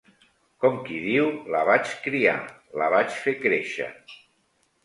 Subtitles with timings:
[0.63, 2.35] Com qui diu la vaig criar,
[2.85, 3.91] la vaig fer créixer